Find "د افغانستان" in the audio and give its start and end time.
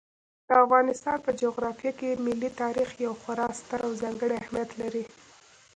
0.47-1.17